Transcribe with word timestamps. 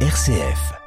RCF. 0.00 0.85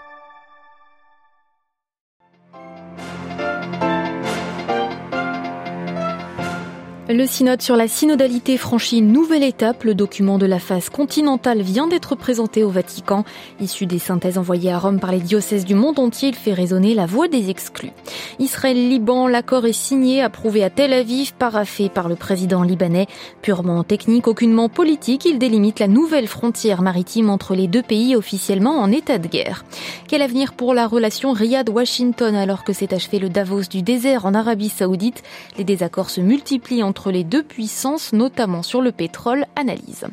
Le 7.12 7.26
synode 7.26 7.64
sur 7.64 7.76
la 7.76 7.88
synodalité 7.88 8.56
franchit 8.56 9.00
une 9.00 9.12
nouvelle 9.12 9.42
étape. 9.42 9.84
Le 9.84 9.96
document 9.96 10.38
de 10.38 10.46
la 10.46 10.60
phase 10.60 10.90
continentale 10.90 11.64
vient 11.64 11.88
d'être 11.88 12.14
présenté 12.14 12.64
au 12.64 12.70
Vatican. 12.70 13.26
Issu 13.60 13.88
des 13.88 13.98
synthèses 13.98 14.38
envoyées 14.38 14.72
à 14.72 14.78
Rome 14.78 15.00
par 15.00 15.12
les 15.12 15.20
diocèses 15.20 15.66
du 15.66 15.74
monde 15.74 15.98
entier, 15.98 16.30
il 16.30 16.36
fait 16.36 16.54
résonner 16.54 16.94
la 16.94 17.08
voix 17.08 17.28
des 17.28 17.50
exclus. 17.50 17.94
Israël-Liban, 18.38 19.28
l'accord 19.28 19.66
est 19.66 19.74
signé, 19.74 20.22
approuvé 20.22 20.64
à 20.64 20.70
Tel 20.70 20.94
Aviv, 20.94 21.34
paraffé 21.34 21.90
par 21.90 22.10
le 22.10 22.16
président 22.16 22.62
libanais. 22.62 23.08
Purement 23.42 23.84
technique, 23.84 24.28
aucunement 24.28 24.70
politique, 24.70 25.26
il 25.26 25.40
délimite 25.40 25.80
la 25.80 25.88
nouvelle 25.88 26.28
frontière 26.28 26.84
maritime 26.84 27.32
entre 27.32 27.56
les 27.56 27.68
deux 27.68 27.82
pays 27.82 28.16
officiellement 28.16 28.78
en 28.78 28.92
état 28.92 29.18
de 29.18 29.28
guerre. 29.28 29.66
Quel 30.08 30.22
avenir 30.22 30.54
pour 30.54 30.76
la 30.76 30.86
relation 30.86 31.32
Riyad-Washington 31.32 32.36
alors 32.36 32.64
que 32.64 32.72
s'est 32.72 32.94
achevé 32.94 33.18
le 33.18 33.30
Davos 33.30 33.64
du 33.64 33.82
désert 33.82 34.28
en 34.28 34.36
Arabie 34.36 34.70
Saoudite? 34.70 35.24
Les 35.58 35.64
désaccords 35.64 36.12
se 36.12 36.22
multiplient 36.22 36.84
entre 36.84 36.99
entre 37.00 37.12
les 37.12 37.24
deux 37.24 37.44
puissances, 37.44 38.12
notamment 38.12 38.62
sur 38.62 38.82
le 38.82 38.92
pétrole, 38.92 39.46
analyse. 39.56 40.06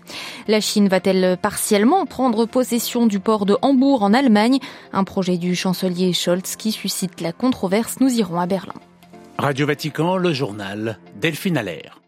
La 0.47 0.61
Chine 0.61 0.87
va-t-elle 0.87 1.37
partiellement 1.37 2.07
prendre 2.07 2.47
possession 2.47 3.09
du 3.09 3.19
port 3.19 3.45
de 3.45 3.57
Hambourg 3.61 4.05
en 4.05 4.15
Allemagne? 4.15 4.61
Un 4.93 5.03
projet 5.03 5.37
du 5.37 5.57
chancelier 5.57 6.12
Scholz 6.12 6.55
qui 6.55 6.71
suscite 6.71 7.21
la 7.21 7.33
controverse. 7.33 7.97
Nous 7.99 8.21
irons 8.21 8.39
à 8.39 8.47
Berlin. 8.47 8.75
Radio 9.37 9.67
Vatican, 9.67 10.17
le 10.17 10.33
journal 10.33 11.01
Delphine 11.21 11.57
Allaire. 11.57 12.01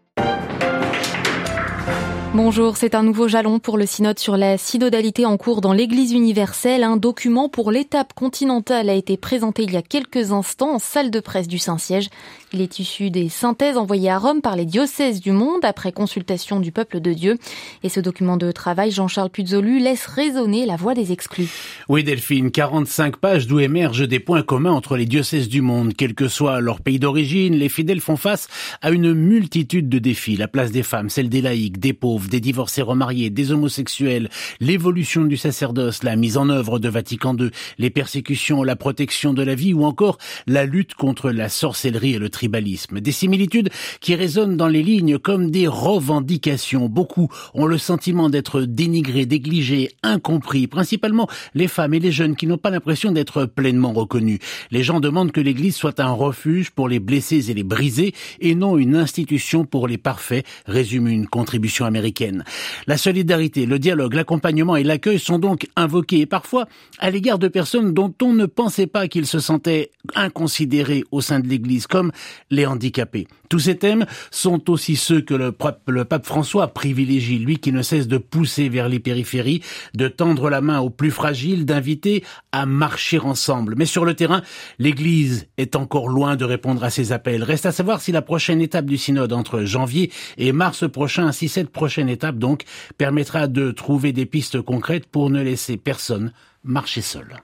Bonjour, 2.35 2.77
c'est 2.77 2.93
un 2.93 3.01
nouveau 3.01 3.27
jalon 3.27 3.57
pour 3.57 3.75
le 3.75 3.87
synode 3.87 4.19
sur 4.19 4.37
la 4.37 4.59
synodalité 4.59 5.25
en 5.25 5.35
cours 5.35 5.61
dans 5.61 5.73
l'Église 5.73 6.13
universelle. 6.13 6.83
Un 6.83 6.95
document 6.95 7.49
pour 7.49 7.71
l'étape 7.71 8.13
continentale 8.13 8.87
a 8.89 8.93
été 8.93 9.17
présenté 9.17 9.63
il 9.63 9.73
y 9.73 9.77
a 9.77 9.81
quelques 9.81 10.31
instants 10.31 10.75
en 10.75 10.79
salle 10.79 11.09
de 11.09 11.19
presse 11.19 11.47
du 11.47 11.57
Saint-Siège. 11.57 12.09
Il 12.51 12.61
est 12.61 12.79
issu 12.79 13.11
des 13.11 13.29
synthèses 13.29 13.77
envoyées 13.77 14.09
à 14.09 14.17
Rome 14.17 14.41
par 14.41 14.55
les 14.55 14.65
diocèses 14.65 15.19
du 15.21 15.31
monde 15.31 15.63
après 15.63 15.91
consultation 15.91 16.59
du 16.59 16.71
peuple 16.71 16.99
de 16.99 17.13
Dieu. 17.13 17.37
Et 17.83 17.89
ce 17.89 17.99
document 17.99 18.37
de 18.37 18.51
travail, 18.51 18.89
Jean-Charles 18.89 19.29
Puzolu, 19.29 19.79
laisse 19.79 20.07
résonner 20.07 20.65
la 20.65 20.75
voix 20.75 20.95
des 20.95 21.11
exclus. 21.11 21.49
Oui, 21.89 22.03
Delphine, 22.03 22.49
45 22.49 23.17
pages 23.17 23.45
d'où 23.45 23.59
émergent 23.59 24.07
des 24.07 24.19
points 24.19 24.41
communs 24.41 24.71
entre 24.71 24.97
les 24.97 25.05
diocèses 25.05 25.47
du 25.47 25.61
monde. 25.61 25.93
Quel 25.95 26.15
que 26.15 26.27
soit 26.27 26.59
leur 26.59 26.81
pays 26.81 26.97
d'origine, 26.97 27.53
les 27.53 27.69
fidèles 27.69 28.01
font 28.01 28.17
face 28.17 28.47
à 28.81 28.89
une 28.89 29.13
multitude 29.13 29.87
de 29.87 29.99
défis. 29.99 30.35
La 30.35 30.47
place 30.47 30.71
des 30.71 30.81
femmes, 30.81 31.09
celle 31.09 31.29
des 31.29 31.41
laïcs, 31.41 31.79
des 31.79 31.93
pauvres, 31.93 32.29
des 32.29 32.39
divorcés 32.39 32.81
remariés, 32.81 33.29
des 33.29 33.51
homosexuels, 33.51 34.27
l'évolution 34.59 35.23
du 35.25 35.37
sacerdoce, 35.37 36.01
la 36.01 36.15
mise 36.15 36.37
en 36.37 36.49
œuvre 36.49 36.79
de 36.79 36.89
Vatican 36.89 37.37
II, 37.37 37.51
les 37.77 37.91
persécutions, 37.91 38.63
la 38.63 38.75
protection 38.75 39.33
de 39.33 39.43
la 39.43 39.53
vie 39.53 39.75
ou 39.75 39.85
encore 39.85 40.17
la 40.47 40.65
lutte 40.65 40.95
contre 40.95 41.29
la 41.29 41.47
sorcellerie 41.47 42.15
et 42.15 42.19
le 42.19 42.29
tribalisme. 42.39 43.01
Des 43.01 43.11
similitudes 43.11 43.69
qui 43.99 44.15
résonnent 44.15 44.55
dans 44.55 44.69
les 44.69 44.81
lignes 44.81 45.19
comme 45.19 45.51
des 45.51 45.67
revendications. 45.67 46.87
Beaucoup 46.87 47.27
ont 47.53 47.65
le 47.65 47.77
sentiment 47.77 48.29
d'être 48.29 48.61
dénigrés, 48.61 49.25
négligés, 49.25 49.89
incompris, 50.03 50.67
principalement 50.67 51.27
les 51.53 51.67
femmes 51.67 51.95
et 51.95 51.99
les 51.99 52.13
jeunes 52.13 52.37
qui 52.37 52.47
n'ont 52.47 52.57
pas 52.57 52.69
l'impression 52.69 53.11
d'être 53.11 53.43
pleinement 53.43 53.91
reconnus. 53.91 54.39
Les 54.71 54.83
gens 54.83 55.01
demandent 55.01 55.33
que 55.33 55.41
l'Église 55.41 55.75
soit 55.75 55.99
un 55.99 56.13
refuge 56.13 56.71
pour 56.71 56.87
les 56.87 57.01
blessés 57.01 57.51
et 57.51 57.53
les 57.53 57.63
brisés 57.63 58.13
et 58.39 58.55
non 58.55 58.77
une 58.77 58.95
institution 58.95 59.65
pour 59.65 59.89
les 59.89 59.97
parfaits, 59.97 60.45
résume 60.65 61.09
une 61.09 61.27
contribution 61.27 61.83
américaine. 61.85 62.45
La 62.87 62.95
solidarité, 62.95 63.65
le 63.65 63.79
dialogue, 63.79 64.13
l'accompagnement 64.13 64.77
et 64.77 64.83
l'accueil 64.83 65.19
sont 65.19 65.39
donc 65.39 65.67
invoqués 65.75 66.21
et 66.21 66.25
parfois 66.25 66.69
à 66.99 67.09
l'égard 67.09 67.37
de 67.37 67.49
personnes 67.49 67.93
dont 67.93 68.13
on 68.21 68.31
ne 68.31 68.45
pensait 68.45 68.87
pas 68.87 69.09
qu'ils 69.09 69.27
se 69.27 69.39
sentaient 69.39 69.91
inconsidérés 70.15 71.03
au 71.11 71.19
sein 71.19 71.41
de 71.41 71.47
l'Église, 71.49 71.85
comme 71.85 72.13
les 72.49 72.65
handicapés. 72.65 73.27
Tous 73.49 73.59
ces 73.59 73.77
thèmes 73.77 74.05
sont 74.31 74.69
aussi 74.69 74.95
ceux 74.95 75.21
que 75.21 75.33
le, 75.33 75.51
pape 75.51 76.25
François 76.25 76.67
privilégie, 76.67 77.39
lui 77.39 77.57
qui 77.57 77.71
ne 77.71 77.81
cesse 77.81 78.07
de 78.07 78.17
pousser 78.17 78.69
vers 78.69 78.89
les 78.89 78.99
périphéries, 78.99 79.63
de 79.95 80.07
tendre 80.07 80.49
la 80.49 80.61
main 80.61 80.79
aux 80.79 80.89
plus 80.89 81.11
fragiles, 81.11 81.65
d'inviter 81.65 82.23
à 82.51 82.65
marcher 82.65 83.19
ensemble. 83.19 83.75
Mais 83.75 83.85
sur 83.85 84.05
le 84.05 84.13
terrain, 84.13 84.43
l'Église 84.77 85.47
est 85.57 85.75
encore 85.75 86.09
loin 86.09 86.35
de 86.35 86.45
répondre 86.45 86.83
à 86.83 86.89
ces 86.89 87.11
appels. 87.11 87.43
Reste 87.43 87.65
à 87.65 87.71
savoir 87.71 88.01
si 88.01 88.11
la 88.11 88.21
prochaine 88.21 88.61
étape 88.61 88.85
du 88.85 88.97
synode 88.97 89.33
entre 89.33 89.63
janvier 89.63 90.11
et 90.37 90.51
mars 90.51 90.89
prochain, 90.89 91.31
si 91.31 91.49
cette 91.49 91.69
prochaine 91.69 92.09
étape 92.09 92.37
donc 92.37 92.63
permettra 92.97 93.47
de 93.47 93.71
trouver 93.71 94.13
des 94.13 94.25
pistes 94.25 94.61
concrètes 94.61 95.07
pour 95.07 95.29
ne 95.29 95.41
laisser 95.41 95.77
personne 95.77 96.31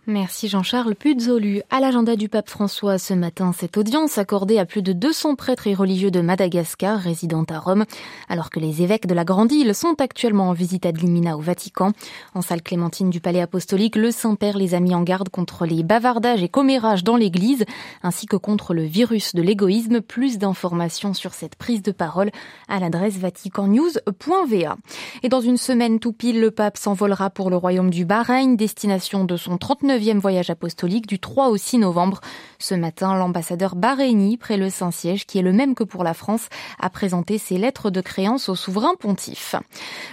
Merci 0.07 0.49
Jean-Charles 0.49 0.93
Puzolu. 0.93 1.61
À 1.69 1.79
l'agenda 1.79 2.17
du 2.17 2.27
pape 2.27 2.49
François 2.49 2.97
ce 2.97 3.13
matin, 3.13 3.53
cette 3.57 3.77
audience 3.77 4.17
accordée 4.17 4.59
à 4.59 4.65
plus 4.65 4.81
de 4.81 4.91
200 4.91 5.35
prêtres 5.35 5.67
et 5.67 5.73
religieux 5.73 6.11
de 6.11 6.19
Madagascar 6.19 6.99
résidant 6.99 7.45
à 7.49 7.57
Rome, 7.57 7.85
alors 8.27 8.49
que 8.49 8.59
les 8.59 8.81
évêques 8.81 9.07
de 9.07 9.13
la 9.13 9.23
Grande 9.23 9.53
Île 9.53 9.73
sont 9.73 9.95
actuellement 10.01 10.49
en 10.49 10.53
visite 10.53 10.85
à 10.85 10.91
Limina 10.91 11.37
au 11.37 11.39
Vatican. 11.39 11.93
En 12.33 12.41
salle 12.41 12.61
clémentine 12.61 13.09
du 13.09 13.21
palais 13.21 13.39
apostolique, 13.39 13.95
le 13.95 14.11
Saint-Père 14.11 14.57
les 14.57 14.73
a 14.73 14.81
mis 14.81 14.93
en 14.93 15.01
garde 15.01 15.29
contre 15.29 15.65
les 15.65 15.83
bavardages 15.83 16.43
et 16.43 16.49
commérages 16.49 17.05
dans 17.05 17.15
l'église, 17.15 17.63
ainsi 18.03 18.25
que 18.25 18.35
contre 18.35 18.73
le 18.73 18.83
virus 18.83 19.33
de 19.33 19.41
l'égoïsme. 19.41 20.01
Plus 20.01 20.39
d'informations 20.39 21.13
sur 21.13 21.33
cette 21.33 21.55
prise 21.55 21.81
de 21.81 21.93
parole 21.93 22.31
à 22.67 22.81
l'adresse 22.81 23.17
vaticannews.va. 23.17 24.75
Et 25.23 25.29
dans 25.29 25.41
une 25.41 25.57
semaine 25.57 25.99
tout 25.99 26.11
pile, 26.11 26.41
le 26.41 26.51
pape 26.51 26.77
s'envolera 26.77 27.29
pour 27.29 27.49
le 27.49 27.55
royaume 27.55 27.89
du 27.89 28.03
Bahreïn, 28.03 28.55
destination 28.55 29.04
de 29.05 29.37
son 29.37 29.57
39e 29.57 30.17
voyage 30.17 30.49
apostolique 30.49 31.05
du 31.05 31.19
3 31.19 31.49
au 31.49 31.57
6 31.57 31.77
novembre. 31.77 32.21
Ce 32.57 32.73
matin, 32.73 33.15
l'ambassadeur 33.15 33.75
Bahreïni, 33.75 34.35
près 34.37 34.57
le 34.57 34.71
Saint-Siège, 34.71 35.27
qui 35.27 35.37
est 35.37 35.43
le 35.43 35.53
même 35.53 35.75
que 35.75 35.83
pour 35.83 36.03
la 36.03 36.15
France, 36.15 36.47
a 36.79 36.89
présenté 36.89 37.37
ses 37.37 37.59
lettres 37.59 37.91
de 37.91 38.01
créance 38.01 38.49
au 38.49 38.55
souverain 38.55 38.95
pontife. 38.99 39.55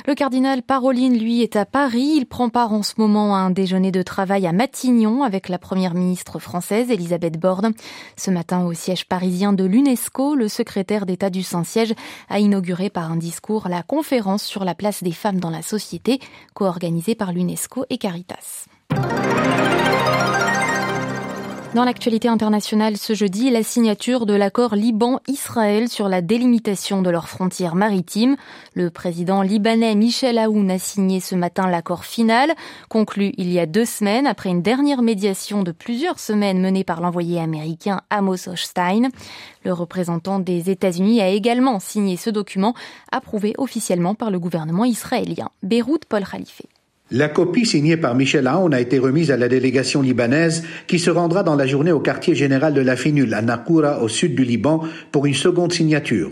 Le 0.06 0.14
cardinal 0.14 0.62
Paroline, 0.62 1.18
lui, 1.18 1.40
est 1.40 1.56
à 1.56 1.64
Paris. 1.64 2.12
Il 2.16 2.26
prend 2.26 2.50
part 2.50 2.74
en 2.74 2.82
ce 2.82 2.94
moment 2.98 3.34
à 3.34 3.38
un 3.38 3.50
déjeuner 3.50 3.92
de 3.92 4.02
travail 4.02 4.46
à 4.46 4.52
Matignon 4.52 5.22
avec 5.22 5.48
la 5.48 5.58
première 5.58 5.94
ministre 5.94 6.38
française, 6.38 6.90
Elisabeth 6.90 7.40
Borne. 7.40 7.72
Ce 8.18 8.30
matin, 8.30 8.66
au 8.66 8.74
siège 8.74 9.06
parisien 9.06 9.54
de 9.54 9.64
l'UNESCO, 9.64 10.34
le 10.34 10.48
secrétaire 10.48 11.06
d'État 11.06 11.30
du 11.30 11.42
Saint-Siège 11.42 11.94
a 12.28 12.40
inauguré 12.40 12.90
par 12.90 13.10
un 13.10 13.16
discours 13.16 13.68
la 13.68 13.82
conférence 13.82 14.44
sur 14.44 14.66
la 14.66 14.74
place 14.74 15.02
des 15.02 15.12
femmes 15.12 15.40
dans 15.40 15.50
la 15.50 15.62
société, 15.62 16.20
co-organisée 16.52 17.14
par 17.14 17.32
l'UNESCO 17.32 17.86
et 17.88 17.98
Caritas. 17.98 18.66
Dans 21.74 21.84
l'actualité 21.84 22.28
internationale 22.28 22.98
ce 22.98 23.14
jeudi, 23.14 23.48
la 23.48 23.62
signature 23.62 24.26
de 24.26 24.34
l'accord 24.34 24.74
Liban-Israël 24.74 25.88
sur 25.88 26.06
la 26.06 26.20
délimitation 26.20 27.00
de 27.00 27.08
leurs 27.08 27.30
frontières 27.30 27.76
maritimes. 27.76 28.36
Le 28.74 28.90
président 28.90 29.40
libanais 29.40 29.94
Michel 29.94 30.36
Aoun 30.38 30.70
a 30.70 30.78
signé 30.78 31.18
ce 31.18 31.34
matin 31.34 31.70
l'accord 31.70 32.04
final, 32.04 32.52
conclu 32.90 33.32
il 33.38 33.50
y 33.50 33.58
a 33.58 33.64
deux 33.64 33.86
semaines 33.86 34.26
après 34.26 34.50
une 34.50 34.60
dernière 34.60 35.00
médiation 35.00 35.62
de 35.62 35.72
plusieurs 35.72 36.18
semaines 36.18 36.60
menée 36.60 36.84
par 36.84 37.00
l'envoyé 37.00 37.40
américain 37.40 38.02
Amos 38.10 38.50
Hochstein. 38.50 39.08
Le 39.64 39.72
représentant 39.72 40.40
des 40.40 40.68
États-Unis 40.68 41.22
a 41.22 41.28
également 41.28 41.80
signé 41.80 42.18
ce 42.18 42.28
document, 42.28 42.74
approuvé 43.12 43.54
officiellement 43.56 44.14
par 44.14 44.30
le 44.30 44.38
gouvernement 44.38 44.84
israélien. 44.84 45.48
Beyrouth, 45.62 46.04
Paul 46.04 46.24
Khalife. 46.30 46.60
La 47.14 47.28
copie 47.28 47.66
signée 47.66 47.98
par 47.98 48.14
Michel 48.14 48.46
Aoun 48.46 48.72
a 48.72 48.80
été 48.80 48.98
remise 48.98 49.30
à 49.30 49.36
la 49.36 49.46
délégation 49.46 50.00
libanaise 50.00 50.64
qui 50.86 50.98
se 50.98 51.10
rendra 51.10 51.42
dans 51.42 51.56
la 51.56 51.66
journée 51.66 51.92
au 51.92 52.00
quartier 52.00 52.34
général 52.34 52.72
de 52.72 52.80
la 52.80 52.96
Finule 52.96 53.34
à 53.34 53.42
Nakoura 53.42 54.02
au 54.02 54.08
sud 54.08 54.34
du 54.34 54.44
Liban 54.44 54.82
pour 55.10 55.26
une 55.26 55.34
seconde 55.34 55.74
signature. 55.74 56.30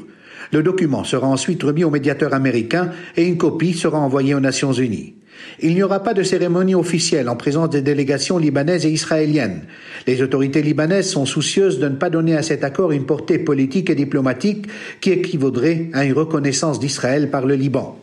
Le 0.52 0.62
document 0.62 1.04
sera 1.04 1.26
ensuite 1.26 1.62
remis 1.64 1.84
au 1.84 1.90
médiateur 1.90 2.32
américain 2.32 2.92
et 3.18 3.26
une 3.26 3.36
copie 3.36 3.74
sera 3.74 3.98
envoyée 3.98 4.34
aux 4.34 4.40
Nations 4.40 4.72
Unies. 4.72 5.16
Il 5.60 5.74
n'y 5.74 5.82
aura 5.82 6.02
pas 6.02 6.14
de 6.14 6.22
cérémonie 6.22 6.74
officielle 6.74 7.28
en 7.28 7.36
présence 7.36 7.68
des 7.68 7.82
délégations 7.82 8.38
libanaises 8.38 8.86
et 8.86 8.90
israéliennes. 8.90 9.64
Les 10.06 10.22
autorités 10.22 10.62
libanaises 10.62 11.10
sont 11.10 11.26
soucieuses 11.26 11.78
de 11.78 11.90
ne 11.90 11.96
pas 11.96 12.08
donner 12.08 12.38
à 12.38 12.42
cet 12.42 12.64
accord 12.64 12.92
une 12.92 13.04
portée 13.04 13.38
politique 13.38 13.90
et 13.90 13.94
diplomatique 13.94 14.66
qui 15.02 15.10
équivaudrait 15.10 15.90
à 15.92 16.06
une 16.06 16.14
reconnaissance 16.14 16.80
d'Israël 16.80 17.28
par 17.30 17.44
le 17.44 17.54
Liban. 17.54 17.98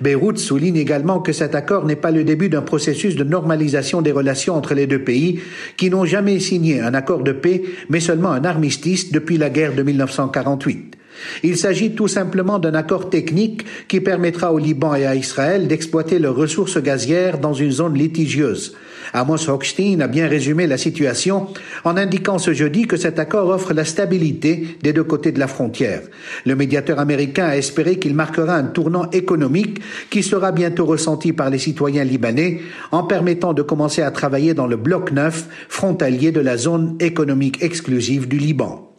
Beyrouth 0.00 0.38
souligne 0.38 0.76
également 0.76 1.20
que 1.20 1.32
cet 1.32 1.54
accord 1.54 1.84
n'est 1.84 1.96
pas 1.96 2.10
le 2.10 2.24
début 2.24 2.48
d'un 2.48 2.62
processus 2.62 3.16
de 3.16 3.24
normalisation 3.24 4.02
des 4.02 4.12
relations 4.12 4.54
entre 4.54 4.74
les 4.74 4.86
deux 4.86 5.02
pays, 5.02 5.40
qui 5.76 5.90
n'ont 5.90 6.04
jamais 6.04 6.40
signé 6.40 6.80
un 6.80 6.94
accord 6.94 7.22
de 7.22 7.32
paix, 7.32 7.62
mais 7.88 8.00
seulement 8.00 8.32
un 8.32 8.44
armistice 8.44 9.12
depuis 9.12 9.38
la 9.38 9.50
guerre 9.50 9.74
de 9.74 9.82
1948. 9.82 10.96
Il 11.42 11.56
s'agit 11.56 11.92
tout 11.92 12.08
simplement 12.08 12.58
d'un 12.58 12.74
accord 12.74 13.10
technique 13.10 13.64
qui 13.88 14.00
permettra 14.00 14.52
au 14.52 14.58
Liban 14.58 14.94
et 14.94 15.06
à 15.06 15.14
Israël 15.14 15.66
d'exploiter 15.66 16.18
leurs 16.18 16.36
ressources 16.36 16.80
gazières 16.80 17.38
dans 17.38 17.54
une 17.54 17.72
zone 17.72 17.94
litigieuse. 17.94 18.76
Amos 19.12 19.48
Hochstein 19.48 20.00
a 20.00 20.08
bien 20.08 20.28
résumé 20.28 20.66
la 20.66 20.78
situation 20.78 21.48
en 21.84 21.96
indiquant 21.96 22.38
ce 22.38 22.52
jeudi 22.52 22.86
que 22.86 22.96
cet 22.96 23.18
accord 23.18 23.48
offre 23.48 23.72
la 23.72 23.84
stabilité 23.84 24.78
des 24.82 24.92
deux 24.92 25.04
côtés 25.04 25.32
de 25.32 25.38
la 25.38 25.48
frontière. 25.48 26.02
Le 26.44 26.56
médiateur 26.56 26.98
américain 26.98 27.46
a 27.46 27.56
espéré 27.56 27.98
qu'il 27.98 28.14
marquera 28.14 28.54
un 28.56 28.64
tournant 28.64 29.10
économique 29.10 29.80
qui 30.10 30.22
sera 30.22 30.52
bientôt 30.52 30.86
ressenti 30.86 31.32
par 31.32 31.50
les 31.50 31.58
citoyens 31.58 32.04
libanais 32.04 32.60
en 32.92 33.04
permettant 33.04 33.52
de 33.52 33.62
commencer 33.62 34.02
à 34.02 34.10
travailler 34.10 34.54
dans 34.54 34.66
le 34.66 34.76
bloc 34.76 35.12
neuf 35.12 35.46
frontalier 35.68 36.32
de 36.32 36.40
la 36.40 36.56
zone 36.56 36.96
économique 37.00 37.62
exclusive 37.62 38.28
du 38.28 38.38
Liban. 38.38 38.92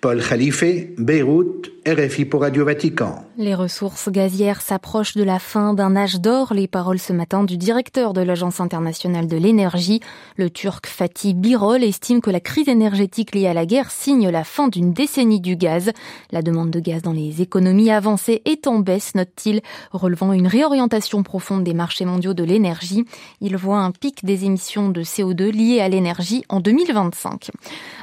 Paul 0.00 0.22
Khalife, 0.22 0.64
Beyrouth, 0.98 1.73
RFI 1.86 2.24
pour 2.24 2.40
Radio 2.40 2.64
Vatican. 2.64 3.26
Les 3.36 3.54
ressources 3.54 4.08
gazières 4.08 4.62
s'approchent 4.62 5.16
de 5.16 5.22
la 5.22 5.38
fin 5.38 5.74
d'un 5.74 5.96
âge 5.96 6.18
d'or. 6.18 6.54
Les 6.54 6.66
paroles 6.66 6.98
ce 6.98 7.12
matin 7.12 7.44
du 7.44 7.58
directeur 7.58 8.14
de 8.14 8.22
l'Agence 8.22 8.58
internationale 8.58 9.26
de 9.26 9.36
l'énergie, 9.36 10.00
le 10.36 10.48
Turc 10.48 10.86
Fatih 10.86 11.34
Birol, 11.34 11.84
estime 11.84 12.22
que 12.22 12.30
la 12.30 12.40
crise 12.40 12.68
énergétique 12.68 13.34
liée 13.34 13.48
à 13.48 13.52
la 13.52 13.66
guerre 13.66 13.90
signe 13.90 14.30
la 14.30 14.44
fin 14.44 14.68
d'une 14.68 14.94
décennie 14.94 15.42
du 15.42 15.56
gaz. 15.56 15.90
La 16.30 16.40
demande 16.40 16.70
de 16.70 16.80
gaz 16.80 17.02
dans 17.02 17.12
les 17.12 17.42
économies 17.42 17.90
avancées 17.90 18.40
est 18.46 18.66
en 18.66 18.78
baisse, 18.78 19.14
note-t-il, 19.14 19.60
relevant 19.92 20.32
une 20.32 20.46
réorientation 20.46 21.22
profonde 21.22 21.64
des 21.64 21.74
marchés 21.74 22.06
mondiaux 22.06 22.32
de 22.32 22.44
l'énergie. 22.44 23.04
Il 23.42 23.58
voit 23.58 23.80
un 23.80 23.90
pic 23.90 24.24
des 24.24 24.46
émissions 24.46 24.88
de 24.88 25.02
CO2 25.02 25.50
liées 25.50 25.80
à 25.80 25.90
l'énergie 25.90 26.44
en 26.48 26.60
2025. 26.60 27.50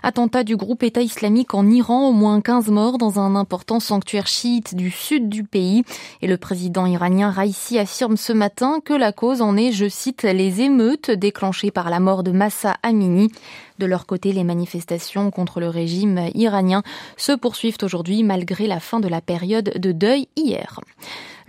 Attentat 0.04 0.44
du 0.44 0.56
groupe 0.56 0.84
État 0.84 1.02
islamique 1.02 1.56
en 1.56 1.68
Iran, 1.68 2.10
au 2.10 2.12
moins 2.12 2.42
15 2.42 2.68
morts 2.68 3.00
dans 3.00 3.20
un 3.20 3.36
important 3.36 3.71
sanctuaire 3.80 4.28
chiite 4.28 4.76
du 4.76 4.92
sud 4.92 5.30
du 5.30 5.44
pays. 5.44 5.84
Et 6.22 6.28
le 6.28 6.38
président 6.38 6.86
iranien 6.86 7.30
Raisi 7.30 7.80
affirme 7.80 8.18
ce 8.18 8.34
matin 8.34 8.80
que 8.84 8.94
la 8.94 9.12
cause 9.12 9.42
en 9.42 9.58
est, 9.58 9.72
je 9.72 9.88
cite, 9.88 10.24
les 10.24 10.62
émeutes 10.62 11.12
déclenchées 11.12 11.72
par 11.72 11.90
la 11.90 12.00
mort 12.00 12.24
de 12.24 12.32
Massa 12.32 12.78
Amini. 12.84 13.32
De 13.80 13.86
leur 13.86 14.06
côté, 14.06 14.34
les 14.34 14.44
manifestations 14.44 15.32
contre 15.32 15.60
le 15.60 15.70
régime 15.70 16.30
iranien 16.36 16.84
se 17.18 17.32
poursuivent 17.32 17.78
aujourd'hui 17.82 18.24
malgré 18.24 18.68
la 18.68 18.80
fin 18.80 19.00
de 19.00 19.08
la 19.08 19.22
période 19.22 19.72
de 19.76 19.92
deuil 19.92 20.28
hier. 20.36 20.80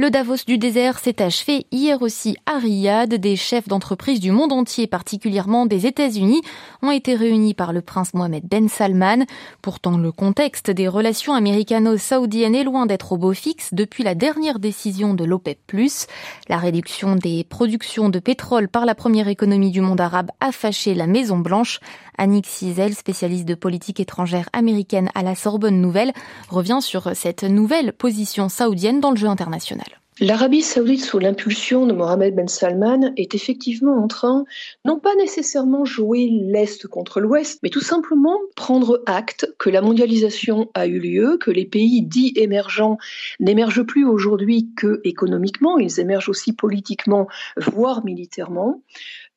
Le 0.03 0.11
Davos 0.11 0.45
du 0.49 0.59
désert 0.59 0.99
s'est 0.99 1.23
achevé 1.23 1.65
hier 1.71 2.03
aussi 2.03 2.37
à 2.45 2.59
Riyad. 2.59 3.15
Des 3.15 3.37
chefs 3.37 3.69
d'entreprise 3.69 4.19
du 4.19 4.33
monde 4.33 4.53
entier, 4.53 4.89
particulièrement 4.89 5.65
des 5.65 5.87
États-Unis, 5.87 6.43
ont 6.83 6.91
été 6.91 7.15
réunis 7.15 7.55
par 7.55 7.73
le 7.73 7.83
prince 7.83 8.13
Mohamed 8.13 8.43
Ben 8.45 8.69
Salman. 8.69 9.27
Pourtant, 9.63 9.99
le 9.99 10.11
contexte 10.11 10.73
des 10.73 10.89
relations 10.89 11.35
américano-saoudiennes 11.35 12.57
est 12.57 12.65
loin 12.65 12.87
d'être 12.87 13.13
au 13.13 13.17
beau 13.17 13.33
fixe 13.33 13.75
depuis 13.75 14.03
la 14.03 14.17
dernière 14.17 14.59
décision 14.59 15.15
de 15.15 15.23
l'OPEP+. 15.23 15.61
La 16.49 16.57
réduction 16.57 17.15
des 17.15 17.45
productions 17.45 18.09
de 18.09 18.19
pétrole 18.19 18.67
par 18.67 18.87
la 18.87 18.97
première 18.97 19.29
économie 19.29 19.71
du 19.71 19.83
monde 19.83 20.01
arabe 20.01 20.33
a 20.41 20.51
fâché 20.51 20.97
la 20.97 21.07
Maison-Blanche. 21.07 21.79
Annick 22.19 22.47
Cizel, 22.47 22.95
spécialiste 22.95 23.47
de 23.47 23.55
politique 23.55 24.01
étrangère 24.01 24.49
américaine 24.53 25.11
à 25.15 25.23
la 25.23 25.35
Sorbonne 25.35 25.81
Nouvelle, 25.81 26.13
revient 26.49 26.81
sur 26.81 27.15
cette 27.15 27.45
nouvelle 27.45 27.93
position 27.93 28.49
saoudienne 28.49 29.01
dans 29.01 29.11
le 29.11 29.17
jeu 29.17 29.29
international. 29.29 30.02
L'Arabie 30.21 30.61
saoudite, 30.61 31.03
sous 31.03 31.19
l'impulsion 31.19 31.87
de 31.87 31.95
Mohamed 31.95 32.35
Ben 32.35 32.47
Salman, 32.47 33.13
est 33.17 33.35
effectivement 33.35 33.97
en 33.97 34.09
train, 34.09 34.45
non 34.85 34.99
pas 34.99 35.15
nécessairement 35.15 35.87
jouer 35.87 36.29
l'Est 36.31 36.87
contre 36.87 37.19
l'Ouest, 37.19 37.61
mais 37.63 37.71
tout 37.71 37.81
simplement 37.81 38.39
prendre 38.55 39.03
acte 39.07 39.51
que 39.59 39.71
la 39.71 39.81
mondialisation 39.81 40.71
a 40.75 40.87
eu 40.87 40.99
lieu, 40.99 41.39
que 41.39 41.51
les 41.51 41.65
pays 41.65 42.03
dits 42.03 42.35
émergents 42.37 42.99
n'émergent 43.41 43.85
plus 43.85 44.05
aujourd'hui 44.05 44.69
que 44.77 45.01
économiquement, 45.05 45.79
ils 45.79 45.99
émergent 45.99 46.29
aussi 46.29 46.53
politiquement, 46.53 47.27
voire 47.57 48.05
militairement. 48.05 48.83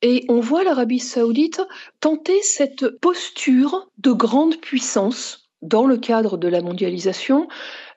Et 0.02 0.26
on 0.28 0.42
voit 0.42 0.66
l'Arabie 0.66 1.00
saoudite 1.00 1.62
tenter 2.02 2.42
cette 2.42 2.90
posture 3.00 3.90
de 4.00 4.12
grande 4.12 4.58
puissance 4.58 5.46
dans 5.62 5.88
le 5.88 5.98
cadre 5.98 6.38
de 6.38 6.48
la 6.48 6.62
mondialisation, 6.62 7.48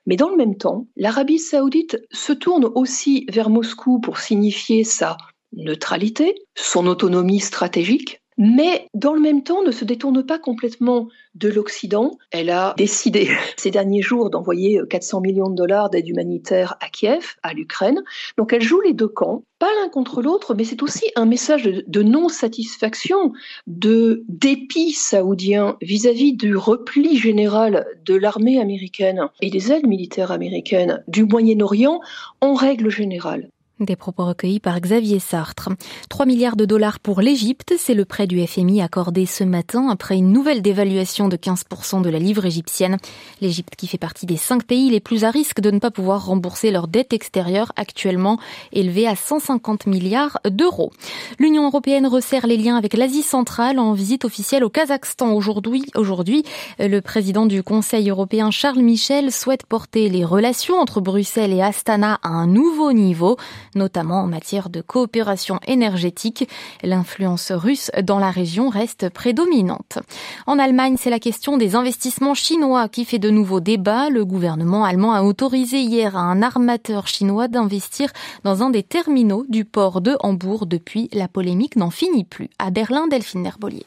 mais 0.09 0.17
dans 0.17 0.31
le 0.31 0.37
même 0.37 0.57
temps, 0.57 0.87
l'Arabie 0.97 1.39
saoudite 1.39 1.99
se 2.11 2.33
tourne 2.33 2.65
aussi 2.75 3.27
vers 3.31 3.51
Moscou 3.51 4.01
pour 4.01 4.19
signifier 4.19 4.83
sa 4.83 5.19
neutralité, 5.53 6.35
son 6.57 6.87
autonomie 6.87 7.41
stratégique, 7.41 8.23
mais 8.39 8.89
dans 8.95 9.13
le 9.13 9.21
même 9.21 9.43
temps 9.43 9.63
ne 9.63 9.73
se 9.73 9.85
détourne 9.85 10.25
pas 10.25 10.39
complètement 10.39 11.09
de 11.35 11.49
l'Occident. 11.49 12.17
Elle 12.31 12.51
a 12.51 12.75
décidé 12.79 13.29
ces 13.57 13.71
derniers 13.71 14.03
jours 14.03 14.31
d'envoyer 14.31 14.81
400 14.89 15.21
millions 15.21 15.51
de 15.51 15.57
dollars 15.57 15.91
d'aide 15.91 16.09
humanitaire 16.09 16.77
à 16.81 16.89
Kiev, 16.89 17.35
à 17.43 17.53
l'Ukraine. 17.53 18.03
Donc 18.37 18.53
elle 18.53 18.63
joue 18.63 18.81
les 18.81 18.93
deux 18.93 19.09
camps, 19.09 19.43
pas 19.59 19.71
l'un 19.83 19.89
contre 19.89 20.23
l'autre, 20.23 20.55
mais 20.55 20.65
c'est 20.65 20.83
aussi 20.83 21.05
un 21.17 21.27
message 21.27 21.65
de, 21.65 22.03
non-satisfaction, 22.03 23.33
de 23.67 24.25
dépit 24.29 24.93
saoudien 24.93 25.77
vis-à-vis 25.83 26.33
-vis 26.33 26.37
du 26.37 26.57
repli 26.57 27.17
général 27.17 27.87
de 28.05 28.15
l'armée 28.15 28.61
américaine 28.61 29.29
et 29.41 29.51
des 29.51 29.73
aides 29.73 29.87
militaires 29.87 30.31
américaines 30.31 31.03
du 31.09 31.25
Moyen-Orient 31.25 32.01
en 32.41 32.55
règle 32.55 32.89
générale. 32.91 33.51
Des 33.81 33.95
propos 33.95 34.25
recueillis 34.25 34.59
par 34.59 34.81
Xavier 34.81 35.21
Sartre. 35.21 35.69
3 36.09 36.27
milliards 36.27 36.57
de 36.57 36.65
dollars 36.65 36.99
pour 36.99 37.21
l'Égypte, 37.21 37.75
c'est 37.79 37.95
le 37.95 38.05
prêt 38.05 38.27
du 38.27 38.45
FMI 38.45 38.83
accordé 38.83 39.25
ce 39.25 39.45
matin 39.45 39.89
après 39.89 40.17
une 40.17 40.33
nouvelle 40.33 40.63
dévaluation 40.63 41.29
de 41.29 41.37
15% 41.37 42.03
de 42.03 42.11
la 42.11 42.19
livre 42.19 42.45
égyptienne. 42.45 42.97
L'Égypte 43.41 43.77
qui 43.77 43.87
fait 43.87 43.97
partie 43.97 44.27
des 44.27 44.37
cinq 44.37 44.65
pays 44.65 44.91
les 44.91 44.99
plus 44.99 45.23
à 45.23 45.31
risque 45.31 45.61
de 45.61 45.71
ne 45.71 45.79
pas 45.79 45.93
pouvoir 45.93 46.27
rembourser 46.27 46.73
leur 46.73 46.89
dette 46.89 47.13
extérieure 47.13 47.71
actuellement 47.77 48.41
élevée 48.73 49.07
à 49.07 49.15
150 49.15 49.87
milliards 49.87 50.41
d'euros. 50.51 50.91
L'Union 51.39 51.65
européenne 51.65 52.09
resserre 52.09 52.49
les 52.49 52.57
liens 52.57 52.77
avec 52.77 52.95
l'Asie 52.95 53.23
centrale 53.23 53.79
en 53.79 53.93
visite 53.93 54.25
officielle 54.25 54.65
au 54.65 54.71
Kazakhstan 54.71 55.33
aujourd'hui. 55.33 55.85
Aujourd'hui, 55.95 56.43
le 56.81 56.99
président 56.99 57.47
du 57.47 57.63
Conseil 57.63 58.11
européen 58.11 58.51
Charles 58.51 58.83
Michel 58.83 59.31
souhaite 59.31 59.67
porter 59.67 60.09
les 60.09 60.25
relations 60.25 60.81
entre 60.81 61.01
Bruxelles 61.01 61.53
et 61.53 61.63
Astana 61.63 62.19
à 62.25 62.31
un 62.31 62.49
nouveau 62.49 62.93
niveau 62.93 63.37
notamment 63.75 64.23
en 64.23 64.27
matière 64.27 64.69
de 64.69 64.81
coopération 64.81 65.61
énergétique. 65.67 66.49
L'influence 66.83 67.53
russe 67.53 67.91
dans 68.03 68.19
la 68.19 68.31
région 68.31 68.69
reste 68.69 69.09
prédominante. 69.09 69.99
En 70.47 70.59
Allemagne, 70.59 70.97
c'est 70.99 71.11
la 71.11 71.19
question 71.19 71.57
des 71.57 71.75
investissements 71.75 72.35
chinois 72.35 72.89
qui 72.89 73.05
fait 73.05 73.19
de 73.19 73.31
nouveaux 73.31 73.61
débats. 73.61 74.11
Le 74.11 74.25
gouvernement 74.25 74.85
allemand 74.85 75.13
a 75.13 75.23
autorisé 75.23 75.81
hier 75.81 76.17
à 76.17 76.21
un 76.21 76.43
armateur 76.43 77.07
chinois 77.07 77.49
d'investir 77.49 78.11
dans 78.45 78.63
un 78.63 78.71
des 78.71 78.83
terminaux 78.83 79.45
du 79.49 79.65
port 79.65 80.01
de 80.01 80.17
Hambourg 80.21 80.67
depuis 80.67 81.09
la 81.13 81.29
polémique 81.29 81.77
n'en 81.77 81.91
finit 81.91 82.25
plus. 82.25 82.51
À 82.59 82.71
Berlin, 82.71 83.07
Delphine 83.09 83.47
Herbolier. 83.47 83.87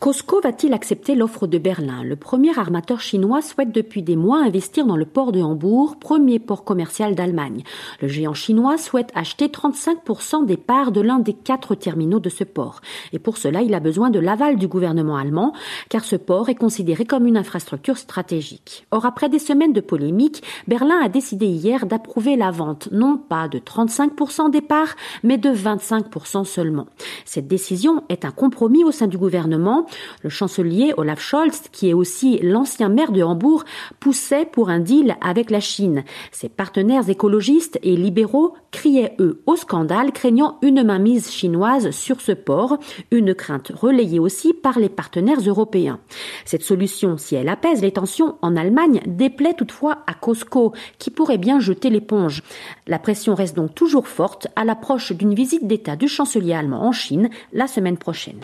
Costco 0.00 0.40
va-t-il 0.40 0.72
accepter 0.72 1.14
l'offre 1.14 1.46
de 1.46 1.58
Berlin? 1.58 2.02
Le 2.02 2.16
premier 2.16 2.58
armateur 2.58 3.00
chinois 3.00 3.42
souhaite 3.42 3.70
depuis 3.70 4.02
des 4.02 4.16
mois 4.16 4.38
investir 4.38 4.86
dans 4.86 4.96
le 4.96 5.04
port 5.04 5.30
de 5.30 5.42
Hambourg, 5.42 5.98
premier 5.98 6.38
port 6.38 6.64
commercial 6.64 7.14
d'Allemagne. 7.14 7.64
Le 8.00 8.08
géant 8.08 8.32
chinois 8.32 8.78
souhaite 8.78 9.10
acheter 9.14 9.48
35% 9.48 10.46
des 10.46 10.56
parts 10.56 10.90
de 10.90 11.02
l'un 11.02 11.18
des 11.18 11.34
quatre 11.34 11.74
terminaux 11.74 12.18
de 12.18 12.30
ce 12.30 12.44
port. 12.44 12.80
Et 13.12 13.18
pour 13.18 13.36
cela, 13.36 13.60
il 13.60 13.74
a 13.74 13.80
besoin 13.80 14.08
de 14.08 14.18
l'aval 14.18 14.56
du 14.56 14.68
gouvernement 14.68 15.18
allemand, 15.18 15.52
car 15.90 16.02
ce 16.02 16.16
port 16.16 16.48
est 16.48 16.54
considéré 16.54 17.04
comme 17.04 17.26
une 17.26 17.36
infrastructure 17.36 17.98
stratégique. 17.98 18.86
Or, 18.92 19.04
après 19.04 19.28
des 19.28 19.38
semaines 19.38 19.74
de 19.74 19.82
polémiques, 19.82 20.42
Berlin 20.66 20.98
a 21.02 21.10
décidé 21.10 21.44
hier 21.44 21.84
d'approuver 21.84 22.36
la 22.36 22.50
vente 22.50 22.88
non 22.90 23.18
pas 23.18 23.48
de 23.48 23.58
35% 23.58 24.50
des 24.50 24.62
parts, 24.62 24.96
mais 25.24 25.36
de 25.36 25.50
25% 25.50 26.46
seulement. 26.46 26.86
Cette 27.26 27.48
décision 27.48 28.02
est 28.08 28.24
un 28.24 28.30
compromis 28.30 28.82
au 28.82 28.92
sein 28.92 29.06
du 29.06 29.18
gouvernement 29.18 29.84
le 30.22 30.30
chancelier 30.30 30.92
Olaf 30.96 31.20
Scholz, 31.20 31.62
qui 31.72 31.90
est 31.90 31.94
aussi 31.94 32.38
l'ancien 32.42 32.88
maire 32.88 33.12
de 33.12 33.22
Hambourg, 33.22 33.64
poussait 33.98 34.46
pour 34.46 34.70
un 34.70 34.80
deal 34.80 35.16
avec 35.20 35.50
la 35.50 35.60
Chine. 35.60 36.04
Ses 36.32 36.48
partenaires 36.48 37.08
écologistes 37.08 37.78
et 37.82 37.96
libéraux 37.96 38.54
criaient 38.70 39.14
eux 39.18 39.42
au 39.46 39.56
scandale, 39.56 40.12
craignant 40.12 40.58
une 40.62 40.82
mainmise 40.82 41.30
chinoise 41.30 41.90
sur 41.90 42.20
ce 42.20 42.32
port, 42.32 42.78
une 43.10 43.34
crainte 43.34 43.72
relayée 43.74 44.18
aussi 44.18 44.54
par 44.54 44.78
les 44.78 44.88
partenaires 44.88 45.40
européens. 45.40 46.00
Cette 46.44 46.62
solution, 46.62 47.16
si 47.18 47.34
elle 47.34 47.48
apaise 47.48 47.82
les 47.82 47.92
tensions 47.92 48.36
en 48.42 48.56
Allemagne, 48.56 49.00
déplaît 49.06 49.54
toutefois 49.54 49.98
à 50.06 50.14
Costco, 50.14 50.72
qui 50.98 51.10
pourrait 51.10 51.38
bien 51.38 51.60
jeter 51.60 51.90
l'éponge. 51.90 52.42
La 52.86 52.98
pression 52.98 53.34
reste 53.34 53.56
donc 53.56 53.74
toujours 53.74 54.08
forte 54.08 54.48
à 54.56 54.64
l'approche 54.64 55.12
d'une 55.12 55.34
visite 55.34 55.66
d'État 55.66 55.96
du 55.96 56.08
chancelier 56.08 56.54
allemand 56.54 56.84
en 56.84 56.92
Chine 56.92 57.30
la 57.52 57.66
semaine 57.66 57.98
prochaine. 57.98 58.40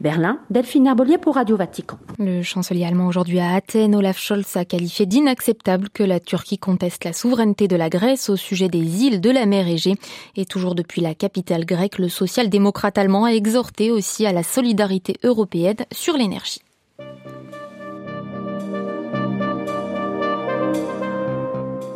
Berlin, 0.00 0.38
Delphine 0.50 0.86
Herbolier 0.86 1.18
pour 1.18 1.36
Radio 1.36 1.56
Vatican. 1.56 1.98
Le 2.18 2.42
chancelier 2.42 2.84
allemand 2.84 3.06
aujourd'hui 3.06 3.40
à 3.40 3.54
Athènes, 3.54 3.94
Olaf 3.94 4.18
Scholz 4.18 4.56
a 4.56 4.64
qualifié 4.64 5.06
d'inacceptable 5.06 5.88
que 5.90 6.02
la 6.02 6.20
Turquie 6.20 6.58
conteste 6.58 7.04
la 7.04 7.12
souveraineté 7.12 7.68
de 7.68 7.76
la 7.76 7.88
Grèce 7.88 8.30
au 8.30 8.36
sujet 8.36 8.68
des 8.68 9.04
îles 9.04 9.20
de 9.20 9.30
la 9.30 9.46
mer 9.46 9.68
Égée. 9.68 9.94
Et 10.36 10.46
toujours 10.46 10.74
depuis 10.74 11.00
la 11.00 11.14
capitale 11.14 11.64
grecque, 11.64 11.98
le 11.98 12.08
social-démocrate 12.08 12.98
allemand 12.98 13.24
a 13.24 13.32
exhorté 13.32 13.90
aussi 13.90 14.26
à 14.26 14.32
la 14.32 14.42
solidarité 14.42 15.16
européenne 15.22 15.84
sur 15.92 16.16
l'énergie. 16.16 16.60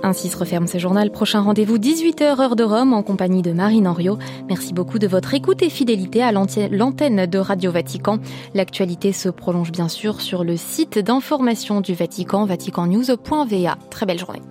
Ainsi 0.07 0.29
se 0.29 0.37
referme 0.37 0.69
ce 0.69 0.79
journal. 0.79 1.11
Prochain 1.11 1.41
rendez-vous 1.41 1.79
18h 1.79 2.41
heure 2.41 2.55
de 2.55 2.63
Rome 2.63 2.93
en 2.93 3.03
compagnie 3.03 3.43
de 3.43 3.51
Marine 3.51 3.89
Henriot. 3.89 4.19
Merci 4.49 4.73
beaucoup 4.73 5.01
de 5.01 5.09
votre 5.09 5.35
écoute 5.35 5.63
et 5.63 5.69
fidélité 5.69 6.23
à 6.23 6.31
l'antenne 6.31 7.27
de 7.27 7.39
Radio 7.39 7.73
Vatican. 7.73 8.21
L'actualité 8.55 9.13
se 9.13 9.29
prolonge 9.29 9.73
bien 9.73 9.89
sûr 9.89 10.21
sur 10.21 10.45
le 10.45 10.57
site 10.57 11.01
d'information 11.01 11.81
du 11.81 11.95
Vatican, 11.95 12.45
vaticannews.va. 12.45 13.79
Très 13.91 14.07
belle 14.07 14.21
journée. 14.21 14.43